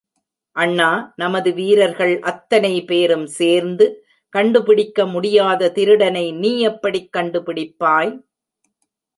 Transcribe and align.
அண்ணா, 0.55 0.87
நமது 1.15 1.49
வீரர்கள் 1.53 2.13
அத்தனைபேரும் 2.21 3.27
சேர்ந்து 3.33 3.85
கண்டு 4.33 4.63
பிடிக்க 4.63 5.05
முடியாத 5.05 5.71
திருடனை 5.71 6.25
நீ 6.39 6.53
எப்படிக் 6.61 7.11
கண்டுபிடிப்பாய்! 7.17 8.11